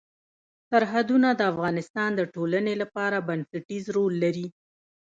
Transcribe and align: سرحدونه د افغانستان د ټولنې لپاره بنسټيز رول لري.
سرحدونه 0.69 1.29
د 1.35 1.41
افغانستان 1.51 2.09
د 2.15 2.21
ټولنې 2.33 2.73
لپاره 2.81 3.25
بنسټيز 3.27 3.83
رول 3.97 4.13
لري. 4.23 4.47